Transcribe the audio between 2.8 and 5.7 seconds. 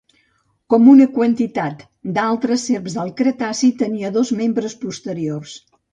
del cretaci, tenia dos membres posteriors.